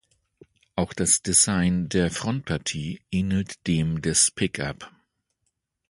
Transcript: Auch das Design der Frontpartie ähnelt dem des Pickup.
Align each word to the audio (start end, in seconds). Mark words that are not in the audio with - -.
Auch 0.75 0.93
das 0.95 1.21
Design 1.21 1.87
der 1.87 2.09
Frontpartie 2.09 3.03
ähnelt 3.11 3.67
dem 3.67 4.01
des 4.01 4.31
Pickup. 4.31 4.89